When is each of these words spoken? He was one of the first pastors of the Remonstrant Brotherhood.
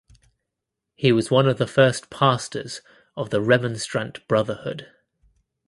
He 0.95 1.11
was 1.11 1.29
one 1.29 1.47
of 1.47 1.59
the 1.59 1.67
first 1.67 2.09
pastors 2.09 2.81
of 3.15 3.29
the 3.29 3.39
Remonstrant 3.39 4.27
Brotherhood. 4.27 4.87